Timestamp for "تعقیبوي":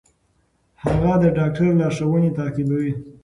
2.37-2.93